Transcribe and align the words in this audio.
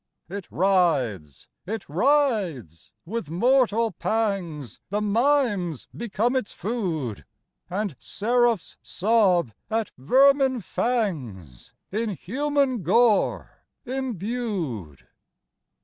It 0.29 0.47
writhes!—it 0.49 1.87
writhes!—with 1.87 3.29
mortal 3.29 3.91
pangsThe 3.91 4.99
mimes 4.99 5.87
become 5.95 6.35
its 6.35 6.51
food, 6.53 7.23
And 7.69 7.95
seraphs 7.99 8.77
sob 8.81 9.51
at 9.69 9.91
vermin 9.99 10.59
fangsIn 10.61 12.17
human 12.17 12.81
gore 12.81 13.63
imbued. 13.85 15.05